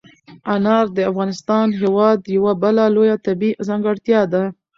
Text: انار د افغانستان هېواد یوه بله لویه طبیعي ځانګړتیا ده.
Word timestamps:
انار 0.53 0.85
د 0.97 0.99
افغانستان 1.11 1.67
هېواد 1.81 2.19
یوه 2.35 2.53
بله 2.63 2.83
لویه 2.95 3.17
طبیعي 3.27 3.57
ځانګړتیا 3.67 4.21
ده. 4.33 4.43